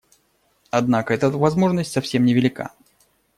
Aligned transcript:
Однако 0.71 1.13
эта 1.13 1.29
возможность 1.29 1.91
совсем 1.91 2.25
невелика. 2.25 2.71